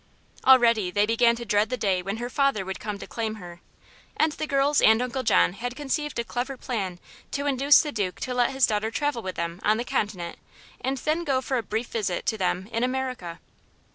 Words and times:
Already 0.47 0.89
they 0.89 1.05
began 1.05 1.35
to 1.35 1.45
dread 1.45 1.69
the 1.69 1.77
day 1.77 2.01
when 2.01 2.17
her 2.17 2.27
father 2.27 2.65
would 2.65 2.79
come 2.79 2.97
to 2.97 3.05
claim 3.05 3.35
her, 3.35 3.61
and 4.17 4.31
the 4.31 4.47
girls 4.47 4.81
and 4.81 4.99
Uncle 4.99 5.21
John 5.21 5.53
had 5.53 5.75
conceived 5.75 6.17
a 6.17 6.23
clever 6.23 6.57
plan 6.57 6.97
to 7.29 7.45
induce 7.45 7.81
the 7.83 7.91
Duke 7.91 8.19
to 8.21 8.33
let 8.33 8.49
his 8.49 8.65
daughter 8.65 8.89
travel 8.89 9.21
with 9.21 9.35
them 9.35 9.59
on 9.61 9.77
the 9.77 9.85
continent 9.85 10.39
and 10.83 10.97
then 10.97 11.23
go 11.23 11.39
for 11.39 11.57
a 11.57 11.61
brief 11.61 11.89
visit 11.89 12.25
to 12.25 12.37
them 12.39 12.67
in 12.73 12.83
America. 12.83 13.39